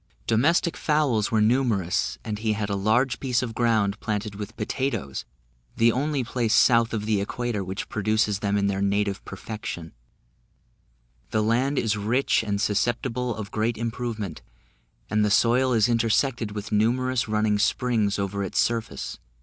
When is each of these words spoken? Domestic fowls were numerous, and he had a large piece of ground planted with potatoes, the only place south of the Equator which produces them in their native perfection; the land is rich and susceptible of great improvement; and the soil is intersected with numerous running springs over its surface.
Domestic 0.25 0.75
fowls 0.77 1.29
were 1.29 1.41
numerous, 1.41 2.17
and 2.25 2.39
he 2.39 2.53
had 2.53 2.71
a 2.71 2.75
large 2.75 3.19
piece 3.19 3.43
of 3.43 3.53
ground 3.53 3.99
planted 3.99 4.33
with 4.33 4.57
potatoes, 4.57 5.25
the 5.75 5.91
only 5.91 6.23
place 6.23 6.55
south 6.55 6.91
of 6.91 7.05
the 7.05 7.21
Equator 7.21 7.63
which 7.63 7.87
produces 7.87 8.39
them 8.39 8.57
in 8.57 8.65
their 8.65 8.81
native 8.81 9.23
perfection; 9.25 9.93
the 11.29 11.43
land 11.43 11.77
is 11.77 11.97
rich 11.97 12.41
and 12.41 12.59
susceptible 12.59 13.35
of 13.35 13.51
great 13.51 13.77
improvement; 13.77 14.41
and 15.07 15.23
the 15.23 15.29
soil 15.29 15.71
is 15.71 15.87
intersected 15.87 16.53
with 16.53 16.71
numerous 16.71 17.27
running 17.27 17.59
springs 17.59 18.17
over 18.17 18.43
its 18.43 18.57
surface. 18.59 19.19